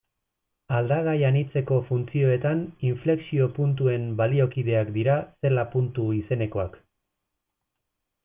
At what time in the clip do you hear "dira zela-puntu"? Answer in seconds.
4.97-6.07